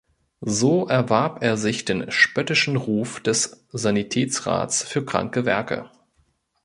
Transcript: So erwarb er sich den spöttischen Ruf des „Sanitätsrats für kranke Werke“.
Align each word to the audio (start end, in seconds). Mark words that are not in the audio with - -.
So 0.49 0.87
erwarb 0.87 1.43
er 1.43 1.57
sich 1.57 1.85
den 1.85 2.09
spöttischen 2.09 2.75
Ruf 2.75 3.19
des 3.19 3.67
„Sanitätsrats 3.71 4.81
für 4.81 5.05
kranke 5.05 5.45
Werke“. 5.45 5.91